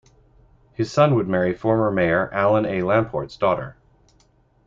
[0.73, 2.81] His son would marry former mayor Allan A.
[2.81, 3.77] Lamport's daughter.